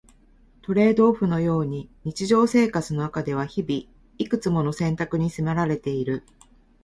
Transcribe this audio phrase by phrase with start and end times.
[0.63, 3.83] トレードオフのように日常生活の中では日々、
[4.17, 6.23] いくつもの選択に迫られている。